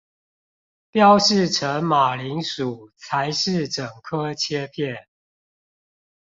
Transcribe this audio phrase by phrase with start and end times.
[0.91, 5.05] 標示成馬鈴薯才是整顆切片